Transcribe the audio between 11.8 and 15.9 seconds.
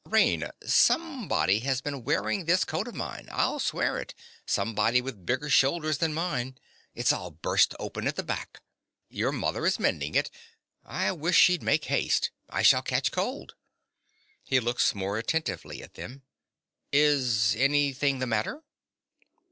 haste. I shall catch cold. (He looks more attentively